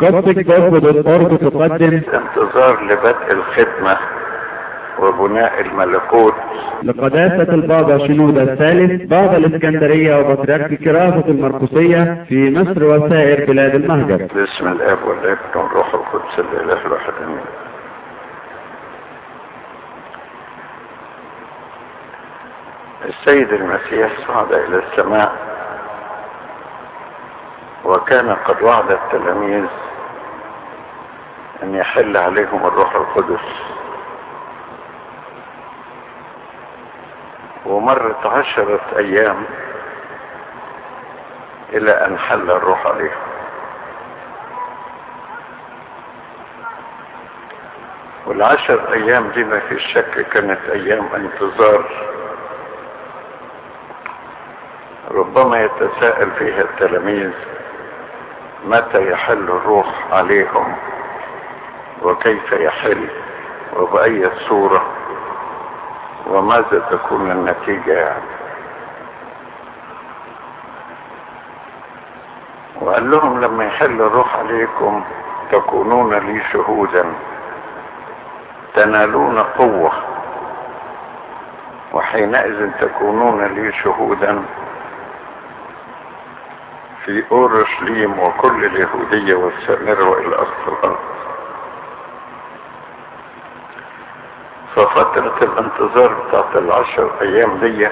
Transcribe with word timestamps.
قصة 0.00 0.32
جذب 0.32 0.86
الأرض 0.86 1.38
تقدم 1.38 2.00
انتظار 2.14 2.84
لبدء 2.84 3.32
الخدمة 3.32 3.98
وبناء 4.98 5.60
الملكوت 5.60 6.34
لقداسة 6.82 7.54
البابا 7.54 7.98
شنودة 7.98 8.42
الثالث 8.42 9.02
بابا 9.02 9.36
الإسكندرية 9.36 10.16
وبطريرك 10.16 10.74
كرافة 10.74 11.24
المرقسية 11.28 12.24
في 12.28 12.50
مصر 12.50 12.84
وسائر 12.84 13.46
بلاد 13.46 13.74
المهجر. 13.74 14.16
باسم 14.34 14.68
الاب 14.68 14.98
والابن 15.06 15.38
والروح 15.54 15.94
القدس 15.94 16.38
الإله 16.38 16.86
الواحد 16.86 17.12
آمين. 17.24 17.40
السيد 23.08 23.52
المسيح 23.52 24.12
صعد 24.28 24.52
إلى 24.52 24.82
السماء 24.90 25.32
وكان 27.84 28.30
قد 28.30 28.62
وعد 28.62 28.90
التلاميذ 28.90 29.64
أن 31.62 31.74
يحل 31.74 32.16
عليهم 32.16 32.66
الروح 32.66 32.94
القدس. 32.94 33.40
ومرت 37.66 38.26
عشرة 38.26 38.80
أيام 38.96 39.44
إلى 41.72 41.90
أن 42.06 42.18
حل 42.18 42.50
الروح 42.50 42.86
عليهم. 42.86 43.28
والعشر 48.26 48.92
أيام 48.92 49.28
دي 49.28 49.44
ما 49.44 49.58
في 49.60 49.78
شك 49.78 50.26
كانت 50.32 50.60
أيام 50.72 51.08
انتظار. 51.14 51.84
ربما 55.10 55.62
يتساءل 55.62 56.30
فيها 56.30 56.60
التلاميذ 56.62 57.30
متى 58.64 59.10
يحل 59.10 59.42
الروح 59.42 59.86
عليهم. 60.12 60.76
وكيف 62.02 62.52
يحل 62.52 63.08
وبأي 63.76 64.30
صورة 64.48 64.82
وماذا 66.26 66.86
تكون 66.90 67.30
النتيجة 67.30 67.92
يعني. 67.92 68.22
وقال 72.80 73.10
لهم 73.10 73.40
لما 73.40 73.64
يحل 73.64 74.00
الروح 74.00 74.36
عليكم 74.36 75.04
تكونون 75.52 76.14
لي 76.14 76.42
شهودا 76.52 77.04
تنالون 78.74 79.38
قوة 79.38 79.92
وحينئذ 81.92 82.70
تكونون 82.80 83.44
لي 83.44 83.72
شهودا. 83.72 84.44
في 87.04 87.24
أورشليم 87.32 88.18
وكل 88.18 88.64
اليهودية 88.64 89.34
والسامرة 89.34 90.08
وإلى 90.08 90.34
اقصى 90.36 90.68
الأرض. 90.68 90.97
ففترة 94.88 95.36
الانتظار 95.42 96.12
بتاعت 96.14 96.56
العشر 96.56 97.10
أيام 97.22 97.58
دي 97.60 97.88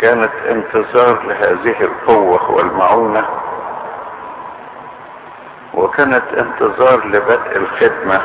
كانت 0.00 0.32
انتظار 0.48 1.22
لهذه 1.26 1.80
القوة 1.80 2.50
والمعونة 2.50 3.26
وكانت 5.74 6.24
انتظار 6.38 7.06
لبدء 7.06 7.56
الخدمة 7.56 8.20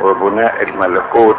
وبناء 0.00 0.62
الملكوت 0.62 1.36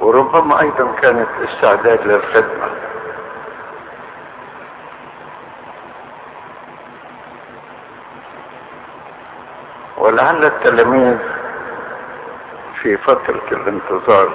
وربما 0.00 0.60
أيضا 0.60 0.92
كانت 1.02 1.28
استعداد 1.44 2.06
للخدمة. 2.06 2.68
ولعل 9.98 10.44
التلاميذ 10.44 11.18
في 12.84 12.96
فترة 12.96 13.42
الانتظار 13.52 14.28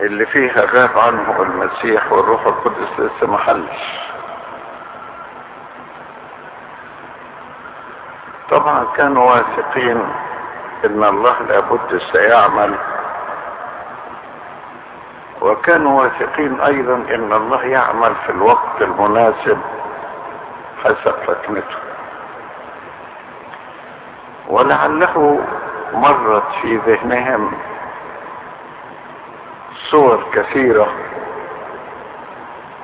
اللي 0.00 0.26
فيها 0.26 0.64
غاب 0.66 0.98
عنه 0.98 1.42
المسيح 1.42 2.12
والروح 2.12 2.46
القدس 2.46 2.88
لسه 3.00 3.26
ما 3.30 3.38
حلش. 3.38 4.00
طبعا 8.50 8.86
كانوا 8.96 9.30
واثقين 9.34 10.08
إن 10.84 11.04
الله 11.04 11.42
لابد 11.42 11.98
سيعمل 12.12 12.74
وكانوا 15.40 16.02
واثقين 16.02 16.60
أيضا 16.60 16.94
إن 16.94 17.32
الله 17.32 17.62
يعمل 17.64 18.14
في 18.26 18.32
الوقت 18.32 18.82
المناسب 18.82 19.58
حسب 20.84 21.14
حكمته 21.28 21.76
ولعله 24.48 25.40
مرت 25.92 26.52
في 26.62 26.76
ذهنهم 26.76 27.52
صور 29.90 30.24
كثيرة 30.32 30.92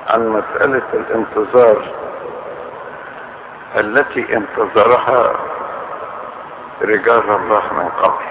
عن 0.08 0.28
مسألة 0.28 0.82
الانتظار 0.94 1.84
التي 3.76 4.36
انتظرها 4.36 5.32
رجال 6.82 7.30
الله 7.30 7.62
من 7.72 7.88
قبل. 7.88 8.24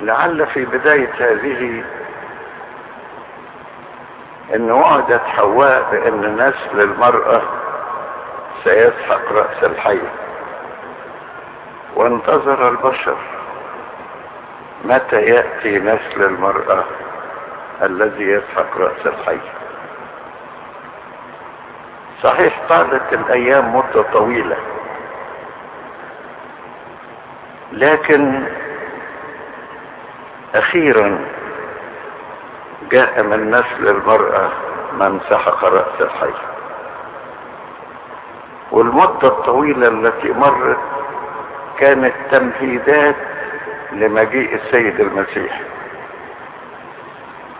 لعل 0.00 0.46
في 0.46 0.64
بداية 0.64 1.12
هذه 1.18 1.84
إن 4.54 4.70
وعدت 4.70 5.22
حواء 5.26 5.90
بأن 5.90 6.36
نسل 6.36 6.80
المرأة 6.80 7.42
سيسحق 8.66 9.32
رأس 9.32 9.64
الحي. 9.64 9.98
وانتظر 11.94 12.68
البشر 12.68 13.16
متى 14.84 15.16
يأتي 15.16 15.78
نسل 15.78 16.24
المرأة 16.24 16.84
الذي 17.82 18.24
يسحق 18.24 18.78
رأس 18.78 19.06
الحي. 19.06 19.38
صحيح 22.22 22.60
طالت 22.68 23.12
الأيام 23.12 23.76
مدة 23.76 24.02
طويلة. 24.02 24.56
لكن 27.72 28.46
أخيرا 30.54 31.18
جاء 32.90 33.22
من 33.22 33.50
نسل 33.50 33.88
المرأة 33.88 34.50
من 34.92 35.20
سحق 35.30 35.64
رأس 35.64 36.00
الحي. 36.00 36.55
والمدة 38.76 39.28
الطويلة 39.28 39.88
التي 39.88 40.32
مرت 40.32 40.78
كانت 41.78 42.12
تمهيدات 42.30 43.16
لمجيء 43.92 44.54
السيد 44.54 45.00
المسيح. 45.00 45.60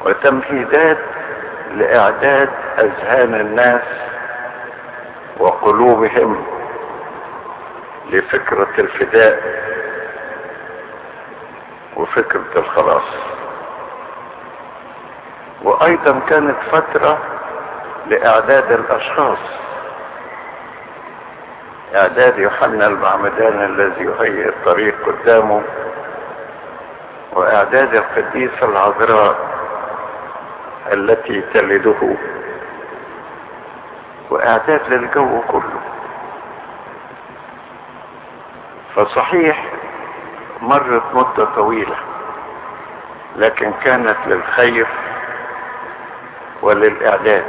وتمهيدات 0.04 0.98
لإعداد 1.74 2.48
أذهان 2.78 3.34
الناس 3.34 3.82
وقلوبهم 5.38 6.44
لفكرة 8.10 8.68
الفداء 8.78 9.42
وفكرة 11.96 12.44
الخلاص. 12.56 13.08
وأيضا 15.62 16.20
كانت 16.28 16.56
فترة 16.72 17.18
لإعداد 18.06 18.72
الأشخاص 18.72 19.38
اعداد 21.96 22.38
يوحنا 22.38 22.86
المعمدان 22.86 23.64
الذي 23.64 24.04
يهيئ 24.04 24.48
الطريق 24.48 24.94
قدامه 25.06 25.62
واعداد 27.32 27.94
القديسة 27.94 28.64
العذراء 28.68 29.36
التي 30.92 31.40
تلده 31.54 32.16
واعداد 34.30 34.80
للجو 34.88 35.40
كله. 35.48 35.80
فصحيح 38.96 39.64
مرت 40.62 41.02
مدة 41.14 41.44
طويلة 41.44 41.96
لكن 43.36 43.72
كانت 43.84 44.16
للخير 44.26 44.86
وللإعداد. 46.62 47.44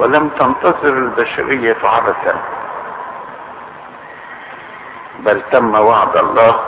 ولم 0.00 0.28
تنتظر 0.28 0.92
البشرية 0.92 1.76
عبثا 1.84 2.34
بل 5.18 5.42
تم 5.52 5.74
وعد 5.74 6.16
الله 6.16 6.60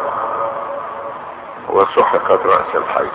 وسحقت 1.68 2.46
رأس 2.46 2.74
الحي. 2.74 3.08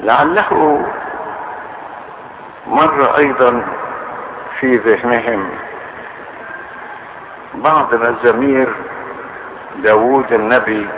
لعله 0.00 0.86
مر 2.66 3.16
أيضا 3.16 3.64
في 4.60 4.76
ذهنهم 4.76 5.50
بعض 7.54 7.94
مزامير 7.94 8.74
داود 9.76 10.32
النبي 10.32 10.88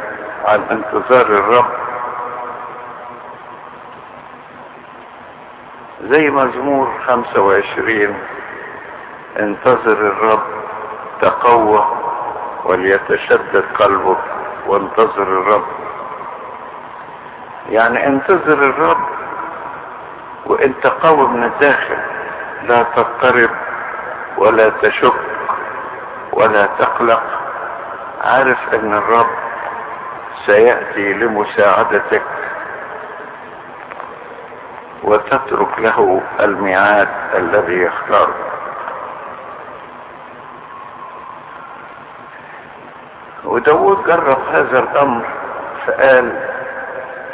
عن 0.44 0.62
انتظار 0.70 1.26
الرب 1.26 1.83
زي 6.04 6.30
مزمور 6.30 6.88
خمسة 7.06 7.40
وعشرين. 7.40 8.14
انتظر 9.38 9.92
الرب 9.92 10.42
تقوى 11.20 11.86
وليتشدد 12.64 13.64
قلبك 13.78 14.18
وانتظر 14.66 15.22
الرب. 15.22 15.64
يعني 17.68 18.06
انتظر 18.06 18.52
الرب 18.52 19.06
وانت 20.46 20.86
قوي 20.86 21.28
من 21.28 21.44
الداخل. 21.44 21.96
لا 22.62 22.82
تضطرب 22.82 23.50
ولا 24.38 24.68
تشك 24.68 25.20
ولا 26.32 26.66
تقلق. 26.78 27.22
عارف 28.24 28.74
إن 28.74 28.92
الرب 28.92 29.30
سيأتي 30.46 31.12
لمساعدتك. 31.12 32.22
وتترك 35.04 35.78
له 35.78 36.22
الميعاد 36.40 37.08
الذي 37.34 37.82
يختاره 37.82 38.34
وداود 43.44 44.04
جرب 44.06 44.38
هذا 44.52 44.78
الأمر 44.78 45.24
فقال 45.86 46.54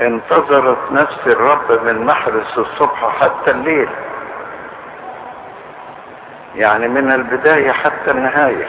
انتظرت 0.00 0.92
نفس 0.92 1.26
الرب 1.26 1.84
من 1.84 2.06
محرس 2.06 2.58
الصبح 2.58 3.20
حتى 3.20 3.50
الليل. 3.50 3.88
يعني 6.54 6.88
من 6.88 7.12
البداية 7.12 7.72
حتى 7.72 8.10
النهاية. 8.10 8.68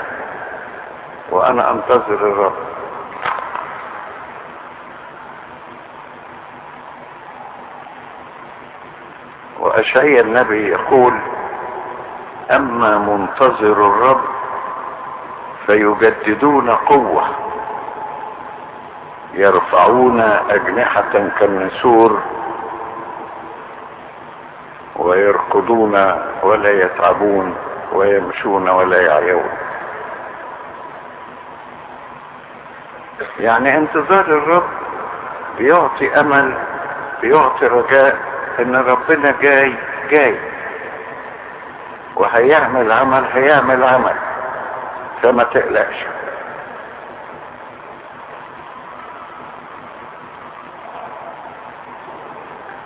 وأنا 1.31 1.71
أنتظر 1.71 2.13
الرب. 2.13 2.70
واشعيا 9.81 10.21
النبي 10.21 10.67
يقول 10.69 11.13
أما 12.51 12.97
منتظر 12.97 13.71
الرب 13.71 14.21
فيجددون 15.65 16.69
قوة 16.69 17.23
يرفعون 19.33 20.19
أجنحة 20.49 21.29
كالنسور 21.39 22.19
ويركضون 24.95 25.95
ولا 26.43 26.71
يتعبون 26.85 27.55
ويمشون 27.93 28.69
ولا 28.69 29.01
يعيون. 29.01 29.49
يعني 33.39 33.77
انتظار 33.77 34.25
الرب 34.25 34.69
بيعطي 35.57 36.19
أمل 36.19 36.57
بيعطي 37.21 37.67
رجاء 37.67 38.30
إن 38.59 38.75
ربنا 38.75 39.35
جاي 39.41 39.73
جاي. 40.09 40.39
وهيعمل 42.15 42.91
عمل 42.91 43.25
هيعمل 43.33 43.83
عمل. 43.83 44.15
فما 45.23 45.43
تقلقش. 45.43 46.05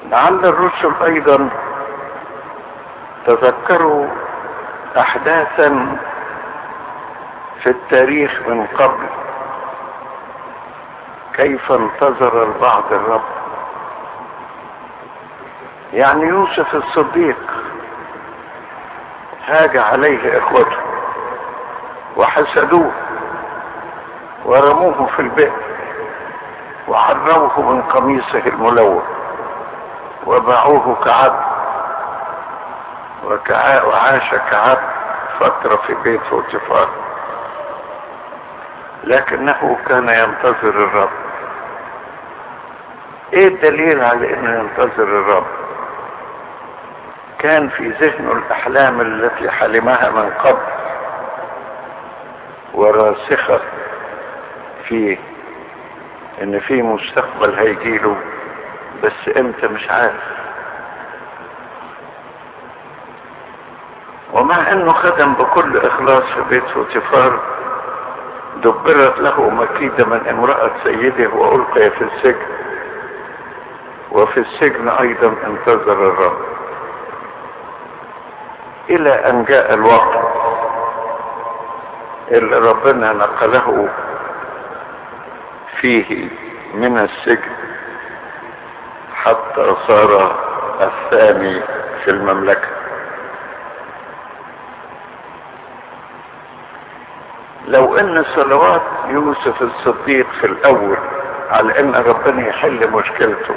لعل 0.09 0.45
الرسل 0.45 0.94
أيضا 1.03 1.50
تذكروا 3.25 4.07
احداثا 4.97 5.97
في 7.63 7.69
التاريخ 7.69 8.41
من 8.47 8.67
قبل. 8.67 9.07
كيف 11.33 11.71
انتظر 11.71 12.44
البعض 12.44 12.94
الرب؟ 12.94 13.44
يعني 15.94 16.24
يوسف 16.24 16.76
الصديق 16.76 17.38
هاج 19.48 19.78
عليه 19.78 20.38
إخوته 20.38 20.78
وحسدوه 22.18 22.92
ورموه 24.46 25.06
في 25.06 25.20
البئر 25.22 25.52
وحرموه 26.88 27.62
من 27.72 27.82
قميصه 27.82 28.40
الملون 28.46 29.04
وباعوه 30.26 30.96
كعبد. 31.06 31.46
وعاش 33.88 34.36
كعبد 34.52 34.90
فترة 35.40 35.76
في 35.76 35.94
بيت 36.04 36.22
فوتيفار 36.22 36.90
لكنه 39.04 39.78
كان 39.88 40.10
ينتظر 40.10 40.70
الرب 40.70 41.10
إيه 43.34 43.48
الدليل 43.48 44.04
على 44.04 44.34
إنه 44.34 44.60
ينتظر 44.60 45.04
الرب 45.04 45.46
كان 47.45 47.69
في 47.69 47.89
ذهنه 47.89 48.31
الأحلام 48.31 49.01
التي 49.01 49.50
حلمها 49.51 50.09
من 50.09 50.30
قبل 50.30 50.62
وراسخة 52.74 53.59
فيه 54.86 55.18
إن 56.42 56.59
في 56.59 56.81
مستقبل 56.81 57.56
هيجيله 57.56 58.15
بس 59.03 59.38
إمتى 59.38 59.68
مش 59.68 59.89
عارف. 59.89 60.24
ومع 64.33 64.71
إنه 64.71 64.94
خدم 64.94 65.33
بكل 65.33 65.77
إخلاص 65.77 66.24
في 66.24 66.41
بيت 66.50 66.63
فوتيفار 66.69 67.39
دبرت 68.63 69.19
له 69.19 69.50
مكيدة 69.50 70.06
من 70.06 70.27
امرأة 70.27 70.71
سيده 70.83 71.30
وألقي 71.30 71.89
في 71.91 72.03
السجن 72.03 72.45
وفي 74.12 74.39
السجن 74.39 74.89
أيضا 74.89 75.33
انتظر 75.48 75.94
الرب. 76.09 76.55
إلى 78.90 79.30
أن 79.30 79.44
جاء 79.44 79.74
الوقت. 79.74 80.26
اللي 82.32 82.58
ربنا 82.58 83.14
نقله 83.14 83.90
فيه 85.82 86.30
من 86.74 86.98
السجن 86.98 87.52
حتى 89.14 89.76
صار 89.88 90.36
الثاني 90.82 91.62
في 92.04 92.12
المملكة. 92.12 92.68
لو 97.68 97.98
إن 97.98 98.26
صلوات 98.36 98.82
يوسف 99.08 99.62
الصديق 99.62 100.28
في 100.42 100.48
الأول 100.48 100.98
على 101.52 101.80
إن 101.80 101.96
ربنا 101.96 102.48
يحل 102.48 102.92
مشكلته. 102.92 103.56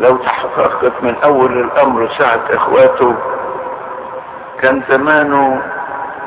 لو 0.00 0.16
تحققت 0.16 0.92
من 1.02 1.16
أول 1.24 1.60
الأمر 1.60 2.08
ساعة 2.08 2.40
إخواته 2.50 3.16
كان 4.62 4.82
زمانه 4.88 5.62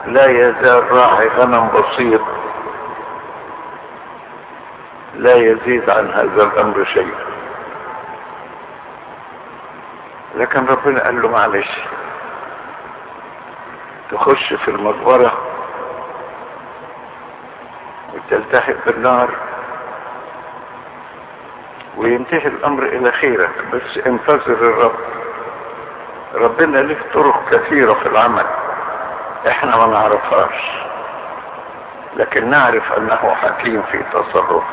لا 0.05 0.25
يزال 0.25 0.91
راعي 0.91 1.27
غنم 1.27 1.69
بسيط. 1.69 2.21
لا 5.15 5.35
يزيد 5.35 5.89
عن 5.89 6.11
هذا 6.11 6.43
الأمر 6.43 6.85
شيء. 6.85 7.13
لكن 10.35 10.65
ربنا 10.65 11.03
قال 11.03 11.21
له 11.21 11.29
معلش 11.29 11.79
تخش 14.11 14.53
في 14.53 14.71
المقبرة 14.71 15.31
وتلتحق 18.13 18.75
بالنار 18.85 19.29
وينتهي 21.97 22.47
الأمر 22.47 22.83
إلى 22.83 23.11
خيرك 23.11 23.65
بس 23.73 23.97
انتظر 23.97 24.53
الرب. 24.53 25.20
ربنا 26.33 26.77
له 26.77 26.97
طرق 27.13 27.49
كثيرة 27.51 27.93
في 27.93 28.05
العمل. 28.05 28.45
إحنا 29.47 29.77
ما 29.77 29.85
نعرفهاش. 29.87 30.81
لكن 32.15 32.49
نعرف 32.49 32.93
أنه 32.93 33.35
حكيم 33.35 33.81
في 33.81 34.03
تصرفه. 34.13 34.63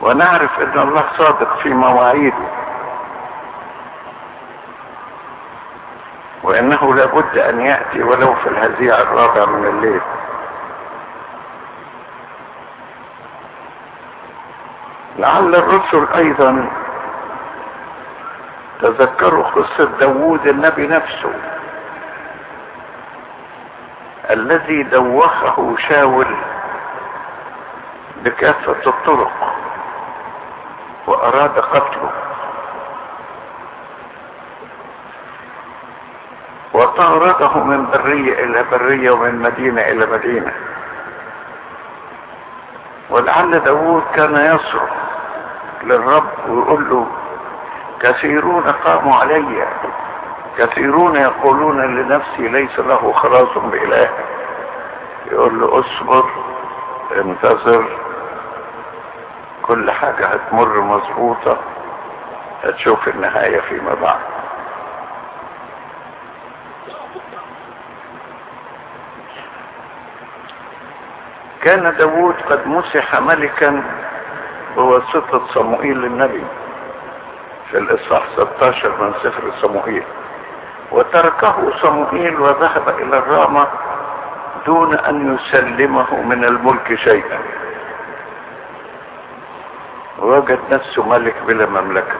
ونعرف 0.00 0.60
أن 0.60 0.78
الله 0.78 1.04
صادق 1.18 1.56
في 1.56 1.68
مواعيده. 1.68 2.48
وأنه 6.42 6.94
لابد 6.94 7.38
أن 7.38 7.60
يأتي 7.60 8.02
ولو 8.02 8.34
في 8.34 8.48
الهزيع 8.48 8.98
الرابع 8.98 9.44
من 9.44 9.66
الليل. 9.66 10.00
لعل 15.18 15.54
الرسل 15.54 16.06
أيضا 16.16 16.81
تذكروا 18.82 19.44
قصة 19.44 19.84
داوود 19.84 20.46
النبي 20.46 20.86
نفسه. 20.86 21.32
الذي 24.30 24.82
دوخه 24.82 25.76
شاول 25.88 26.36
بكافة 28.24 28.90
الطرق 28.90 29.54
وأراد 31.06 31.58
قتله. 31.58 32.10
وطارده 36.72 37.58
من 37.64 37.86
برية 37.90 38.44
إلى 38.44 38.64
برية 38.70 39.10
ومن 39.10 39.34
مدينة 39.34 39.82
إلى 39.82 40.06
مدينة. 40.06 40.52
ولعل 43.10 43.60
داود 43.60 44.02
كان 44.14 44.36
يصرخ 44.36 44.90
للرب 45.84 46.48
ويقول 46.48 46.90
له 46.90 47.06
كثيرون 48.02 48.62
قاموا 48.62 49.14
علي. 49.16 49.66
كثيرون 50.58 51.16
يقولون 51.16 51.96
لنفسي 51.96 52.48
ليس 52.48 52.78
له 52.78 53.12
خلاص 53.12 53.58
بإله. 53.58 54.10
يقول 55.32 55.60
له 55.60 55.80
اصبر 55.80 56.24
انتظر. 57.16 57.84
كل 59.62 59.90
حاجة 59.90 60.26
هتمر 60.26 60.80
مظبوطة. 60.80 61.58
هتشوف 62.64 63.08
النهاية 63.08 63.60
فيما 63.60 63.94
بعد. 63.94 64.20
كان 71.62 71.96
داود 71.98 72.34
قد 72.50 72.66
مسح 72.66 73.20
ملكا 73.20 73.82
بواسطة 74.76 75.46
صموئيل 75.46 76.04
النبي. 76.04 76.44
في 77.72 77.78
الإصحاح 77.78 78.22
16 78.36 79.02
من 79.02 79.14
سفر 79.22 79.52
صموئيل 79.60 80.04
وتركه 80.90 81.76
صموئيل 81.76 82.40
وذهب 82.40 82.88
إلى 82.88 83.18
الرامة 83.18 83.66
دون 84.66 84.94
أن 84.94 85.34
يسلمه 85.34 86.22
من 86.22 86.44
الملك 86.44 86.94
شيئا. 86.94 87.38
وجد 90.18 90.58
نفسه 90.70 91.08
ملك 91.08 91.34
بلا 91.46 91.66
مملكة 91.66 92.16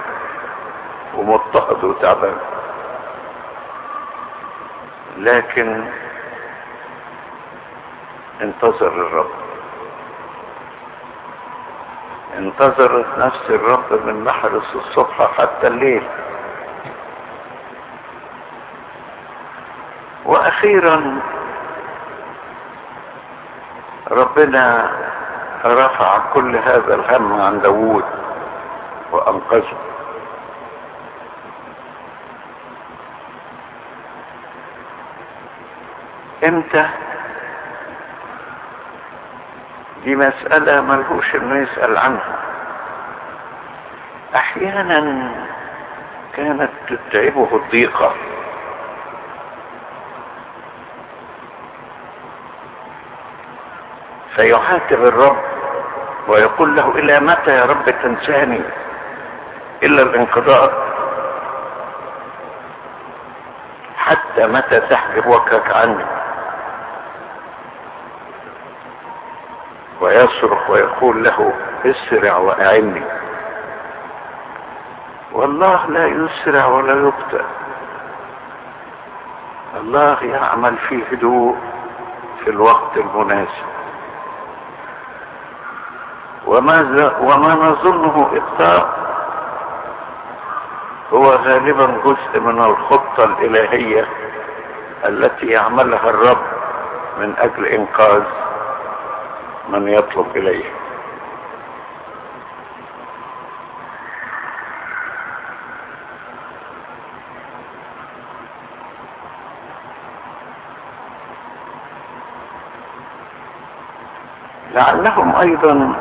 ومضطهد 1.15 1.85
وتعبان. 1.85 2.37
لكن 5.17 5.85
انتظر 8.41 8.89
الرب. 8.89 9.42
انتظرت 12.43 13.19
نفس 13.19 13.51
الرب 13.51 14.07
من 14.07 14.25
محرس 14.25 14.75
الصبح 14.75 15.31
حتى 15.39 15.67
الليل. 15.67 16.03
وأخيرا 20.25 21.21
ربنا 24.11 24.91
رفع 25.65 26.19
كل 26.35 26.57
هذا 26.57 26.95
الهم 26.95 27.41
عن 27.41 27.61
داوود 27.61 28.05
وأنقذه. 29.13 29.79
إمتى؟ 36.45 36.89
دي 40.05 40.17
مسألة 40.17 40.81
ملهوش 40.81 41.35
إنه 41.35 41.63
يسأل 41.63 41.97
عنها. 41.99 42.39
أحيانا 44.35 45.31
كانت 46.37 46.71
تتعبه 46.89 47.49
الضيقة. 47.57 48.15
فيعاتب 54.37 55.05
الرب 55.05 55.37
ويقول 56.29 56.77
له 56.77 56.91
إلى 56.91 57.21
متى 57.21 57.51
يا 57.51 57.65
رب 57.65 57.91
تنساني 58.03 58.61
إلا 59.83 60.03
الانقضاء؟ 60.03 60.93
حتى 63.97 64.47
متى 64.47 64.81
تحجب 64.81 65.27
وجهك 65.27 65.77
عني؟ 65.77 66.05
ويصرخ 70.23 70.71
ويقول 70.71 71.25
له 71.25 71.53
اسرع 71.85 72.37
وأعني. 72.37 73.03
والله 75.33 75.87
لا 75.87 76.07
يسرع 76.07 76.67
ولا 76.67 76.93
يبطئ 76.93 77.45
الله 79.81 80.23
يعمل 80.23 80.77
في 80.77 81.03
هدوء 81.13 81.57
في 82.45 82.51
الوقت 82.51 82.97
المناسب. 82.97 83.73
وما, 86.47 87.13
وما 87.21 87.55
نظنه 87.55 88.31
إبطاء 88.33 89.03
هو 91.13 91.31
غالبا 91.31 91.87
جزء 92.05 92.41
من 92.41 92.65
الخطة 92.65 93.25
الإلهية 93.25 94.07
التي 95.05 95.47
يعملها 95.47 96.11
الرب 96.11 96.43
من 97.19 97.35
أجل 97.39 97.67
إنقاذ 97.67 98.23
من 99.69 99.89
يطلب 99.89 100.37
إليه. 100.37 100.65
لعلهم 114.75 115.37
أيضا 115.37 115.95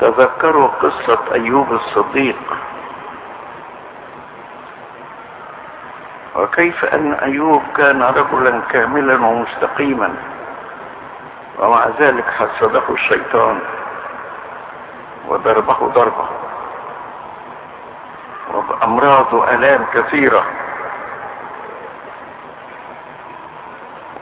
تذكروا 0.00 0.68
قصة 0.68 1.18
أيوب 1.32 1.72
الصديق. 1.72 2.59
وكيف 6.60 6.84
أن 6.84 7.12
أيوب 7.12 7.62
كان 7.76 8.02
رجلا 8.02 8.60
كاملا 8.70 9.26
ومستقيما؟ 9.26 10.14
ومع 11.58 11.86
ذلك 12.00 12.24
حسده 12.24 12.82
الشيطان 12.90 13.58
وضربه 15.28 15.88
ضربة. 15.94 16.28
وبأمراض 18.54 19.32
وآلام 19.32 19.86
كثيرة. 19.94 20.44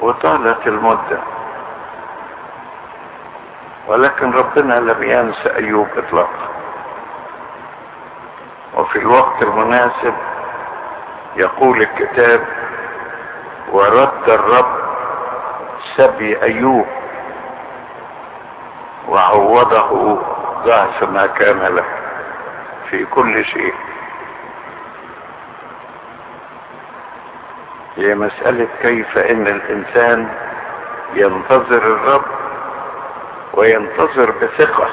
وطالت 0.01 0.67
المدة. 0.67 1.19
ولكن 3.87 4.31
ربنا 4.31 4.75
لم 4.75 5.03
ينسى 5.03 5.57
أيوب 5.57 5.89
إطلاقا. 5.97 6.49
وفي 8.75 8.99
الوقت 8.99 9.43
المناسب 9.43 10.15
يقول 11.39 11.83
الكتاب 11.83 12.41
ورد 13.73 14.29
الرب 14.29 14.79
سبي 15.97 16.43
أيوب 16.43 16.87
وعوضه 19.09 20.23
ضعف 20.65 21.03
ما 21.03 21.27
كان 21.27 21.59
له 21.59 21.85
في 22.91 23.05
كل 23.05 23.45
شيء. 23.45 23.75
هي 27.97 28.15
مسألة 28.15 28.69
كيف 28.83 29.19
إن 29.19 29.47
الإنسان 29.47 30.29
ينتظر 31.15 31.83
الرب 31.83 32.25
وينتظر 33.55 34.31
بثقة. 34.31 34.89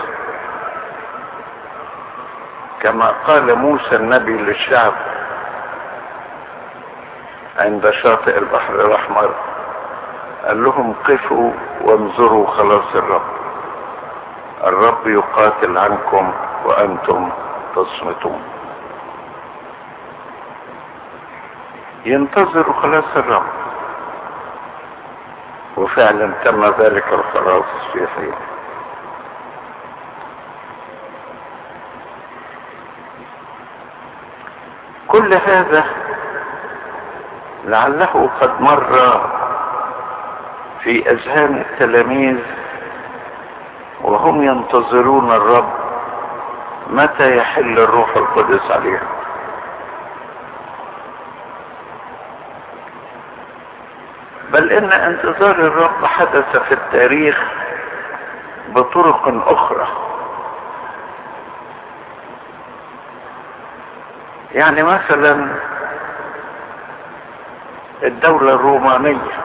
كما 2.82 3.08
قال 3.08 3.56
موسى 3.56 3.96
النبي 3.96 4.38
للشعب 4.38 4.94
عند 7.66 7.92
شاطئ 7.92 8.38
البحر 8.38 8.76
الأحمر. 8.76 9.36
قال 10.46 10.64
لهم 10.64 10.94
قفوا 10.94 11.52
وانظروا 11.82 12.48
خلاص 12.48 12.96
الرب. 12.96 13.22
الرب 14.64 15.08
يقاتل 15.08 15.78
عنكم 15.78 16.34
وأنتم 16.66 17.30
تصمتون. 17.76 18.44
ينتظر 22.06 22.74
خلاص 22.74 23.16
الرب. 23.16 23.48
وفعلا 25.78 26.32
تم 26.44 26.66
ذلك 26.66 27.14
الخلاص 27.14 27.66
في 27.94 28.08
حين. 28.08 28.34
كل 35.08 35.34
هذا 35.34 36.05
لعله 37.66 38.30
قد 38.42 38.62
مر 38.62 39.22
في 40.84 41.12
أذهان 41.12 41.58
التلاميذ 41.58 42.38
وهم 44.02 44.44
ينتظرون 44.44 45.32
الرب 45.32 45.74
متى 46.90 47.38
يحل 47.38 47.80
الروح 47.80 48.18
القدس 48.18 48.72
عليهم. 48.72 49.08
بل 54.50 54.72
إن 54.72 54.92
انتظار 54.92 55.52
الرب 55.52 56.06
حدث 56.06 56.58
في 56.58 56.72
التاريخ 56.74 57.44
بطرق 58.70 59.44
أخرى. 59.48 59.88
يعني 64.52 64.84
مثلا 64.84 65.48
الدولة 68.04 68.54
الرومانية 68.54 69.44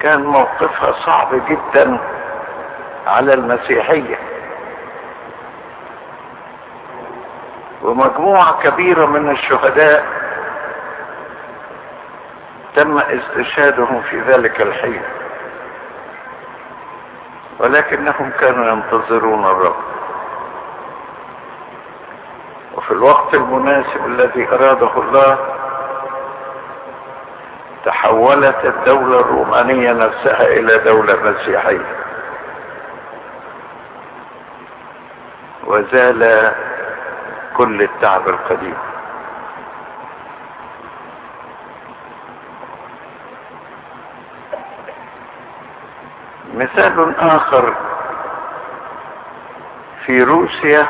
كان 0.00 0.24
موقفها 0.24 0.92
صعب 0.92 1.34
جدا 1.48 1.98
على 3.06 3.34
المسيحية. 3.34 4.18
ومجموعة 7.82 8.62
كبيرة 8.62 9.06
من 9.06 9.30
الشهداء 9.30 10.04
تم 12.76 12.98
استشهادهم 12.98 14.02
في 14.02 14.20
ذلك 14.20 14.60
الحين. 14.62 15.02
ولكنهم 17.58 18.30
كانوا 18.40 18.72
ينتظرون 18.72 19.44
الرب. 19.44 19.76
وفي 22.74 22.90
الوقت 22.90 23.34
المناسب 23.34 24.06
الذي 24.06 24.48
أراده 24.48 24.90
الله 24.96 25.38
تحولت 27.86 28.64
الدولة 28.64 29.20
الرومانية 29.20 29.92
نفسها 29.92 30.46
إلى 30.46 30.78
دولة 30.78 31.30
مسيحية. 31.30 31.96
وزال 35.64 36.52
كل 37.56 37.82
التعب 37.82 38.28
القديم. 38.28 38.76
مثال 46.54 47.14
آخر 47.18 47.74
في 50.06 50.22
روسيا. 50.22 50.86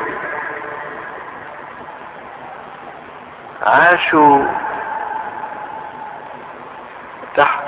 عاشوا 3.61 4.66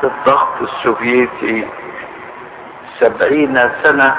الضغط 0.09 0.61
السوفيتي 0.61 1.67
سبعين 2.99 3.71
سنة 3.83 4.15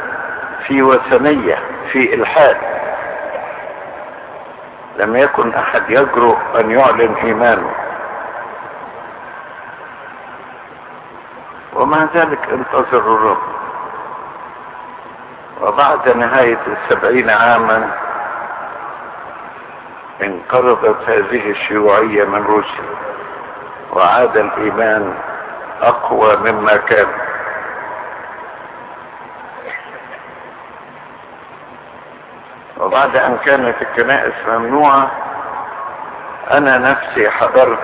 في 0.66 0.82
وثنية 0.82 1.59
في 1.92 2.14
إلحاد. 2.14 2.56
لم 4.97 5.16
يكن 5.16 5.54
أحد 5.54 5.82
يجرؤ 5.90 6.37
أن 6.61 6.70
يعلن 6.70 7.14
إيمانه. 7.14 7.70
ومع 11.75 12.04
ذلك 12.14 12.49
انتظروا 12.52 13.16
الرب. 13.16 13.42
وبعد 15.61 16.09
نهاية 16.09 16.59
السبعين 16.66 17.30
عاما 17.30 17.90
انقرضت 20.23 21.09
هذه 21.09 21.50
الشيوعية 21.50 22.25
من 22.25 22.42
روسيا 22.44 22.85
وعاد 23.92 24.37
الإيمان 24.37 25.14
أقوى 25.80 26.37
مما 26.37 26.76
كان. 26.76 27.06
وبعد 32.78 33.16
أن 33.16 33.37
كانت 33.44 33.82
الكنائس 33.82 34.34
ممنوعة 34.49 35.10
أنا 36.50 36.78
نفسي 36.78 37.30
حضرت 37.30 37.78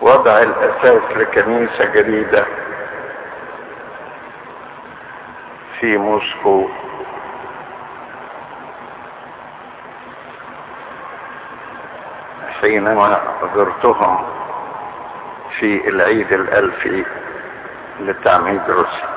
وضع 0.00 0.38
الأساس 0.42 1.16
لكنيسة 1.16 1.84
جديدة 1.84 2.46
في 5.80 5.96
موسكو. 5.98 6.68
حينما 12.60 13.20
زرتهم 13.54 14.24
في 15.62 15.88
العيد 15.88 16.32
الألفي 16.32 17.04
لتعميد 18.00 18.60
روسيا 18.68 19.08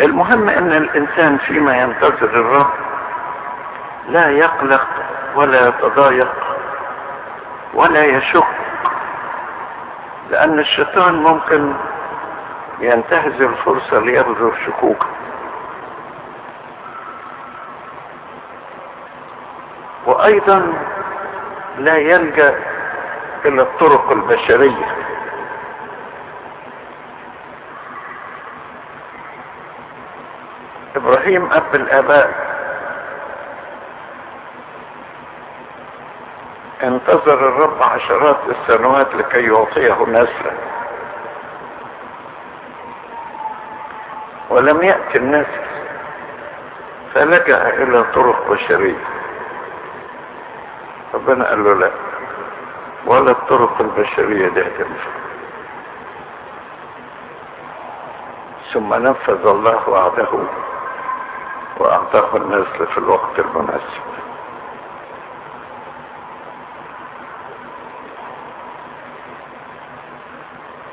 المهم 0.00 0.48
أن 0.48 0.72
الإنسان 0.72 1.38
فيما 1.38 1.76
ينتظر 1.78 2.24
الرب 2.40 2.70
لا 4.08 4.30
يقلق 4.30 4.86
ولا 5.34 5.68
يتضايق 5.68 6.32
ولا 7.74 8.04
يشك 8.04 8.46
لأن 10.30 10.58
الشيطان 10.58 11.14
ممكن 11.14 11.72
ينتهز 12.80 13.42
الفرصة 13.42 13.98
ليبذر 13.98 14.52
شكوكا 14.66 15.17
وأيضا 20.28 20.72
لا 21.78 21.96
يلجأ 21.96 22.58
إلى 23.44 23.62
الطرق 23.62 24.10
البشرية. 24.10 24.96
إبراهيم 30.96 31.52
أب 31.52 31.74
الأباء 31.74 32.48
انتظر 36.82 37.48
الرب 37.48 37.82
عشرات 37.82 38.38
السنوات 38.48 39.14
لكي 39.14 39.46
يعطيه 39.46 40.04
نسلا. 40.08 40.52
ولم 44.50 44.82
يأتي 44.82 45.18
النسل 45.18 45.68
فلجأ 47.14 47.68
إلى 47.68 48.04
طرق 48.14 48.50
بشرية. 48.50 49.17
ربنا 51.28 51.48
قال 51.48 51.64
له 51.64 51.74
لا. 51.74 51.90
ولا 53.06 53.30
الطرق 53.30 53.80
البشرية 53.80 54.48
دي 54.48 54.62
هتنفع 54.62 55.10
ثم 58.72 58.94
نفذ 58.94 59.46
الله 59.46 59.88
وعده 59.88 60.28
وأعطاه 61.78 62.36
النسل 62.36 62.86
في 62.86 62.98
الوقت 62.98 63.38
المناسب. 63.38 64.02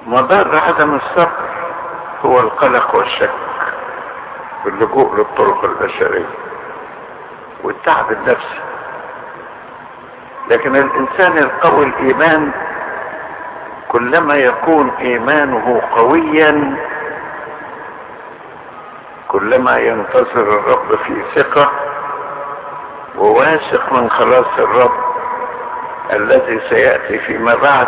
مضار 0.08 0.56
عدم 0.56 0.96
الصبر 0.96 1.50
هو 2.26 2.40
القلق 2.40 2.96
والشك 2.96 3.32
باللجوء 4.66 5.16
للطرق 5.16 5.64
البشرية 5.64 6.30
والتعب 7.64 8.12
النفسي. 8.12 8.65
لكن 10.50 10.76
الإنسان 10.76 11.38
القوي 11.38 11.86
الإيمان 11.86 12.52
كلما 13.90 14.36
يكون 14.36 14.90
إيمانه 15.00 15.82
قويا 15.96 16.76
كلما 19.28 19.78
ينتظر 19.78 20.42
الرب 20.60 20.96
في 20.96 21.24
ثقة 21.36 21.72
وواثق 23.18 23.94
من 23.94 24.10
خلاص 24.10 24.46
الرب 24.58 24.92
الذي 26.14 26.60
سيأتي 26.70 27.18
فيما 27.20 27.56
بعد 27.56 27.88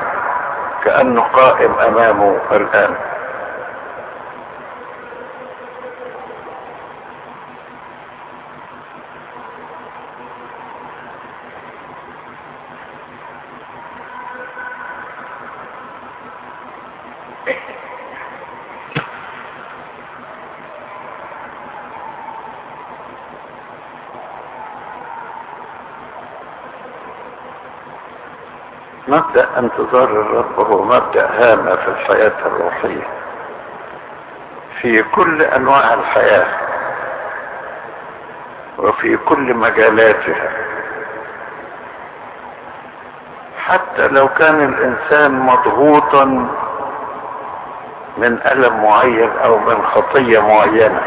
كأنه 0.84 1.22
قائم 1.22 1.72
أمامه 1.74 2.38
الآن. 2.52 2.96
مبدأ 29.08 29.48
انتظار 29.60 30.04
الرب 30.04 30.60
هو 30.60 30.84
مبدأ 30.84 31.26
هام 31.26 31.66
في 31.78 31.88
الحياة 31.88 32.34
الروحية. 32.46 33.08
في 34.82 35.04
كل 35.04 35.42
أنواع 35.42 35.94
الحياة 35.94 36.48
وفي 38.78 39.18
كل 39.18 39.54
مجالاتها. 39.54 40.50
حتى 43.58 44.08
لو 44.08 44.28
كان 44.28 44.64
الإنسان 44.64 45.40
مضغوطا 45.40 46.26
من 48.18 48.40
ألم 48.46 48.84
معين 48.84 49.30
أو 49.44 49.58
من 49.60 49.84
خطية 49.86 50.40
معينة 50.40 51.02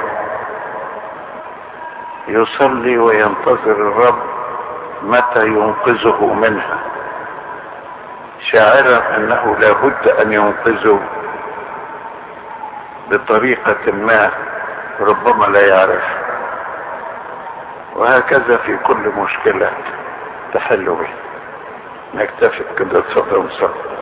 يصلي 2.29 2.99
وينتظر 2.99 3.73
الرب 3.73 4.19
متى 5.03 5.47
ينقذه 5.47 6.35
منها. 6.35 6.80
شاعرا 8.41 9.17
أنه 9.17 9.57
لابد 9.59 10.09
أن 10.09 10.33
ينقذه 10.33 11.01
بطريقة 13.11 13.93
ما 13.93 14.31
ربما 15.01 15.45
لا 15.47 15.67
يعرف. 15.67 16.05
وهكذا 17.97 18.57
في 18.57 18.77
كل 18.77 19.09
مشكلة 19.17 19.71
تحل 20.55 20.85
بها 20.85 21.15
نكتفي 22.15 22.65
كده 22.79 23.01
تصدر 23.01 23.39
وصدر 23.39 24.00